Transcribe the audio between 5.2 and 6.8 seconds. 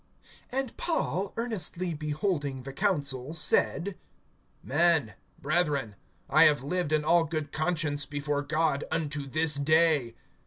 brethren, I have